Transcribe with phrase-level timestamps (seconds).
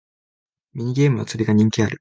[0.73, 1.89] ミニゲームの釣りが人気ある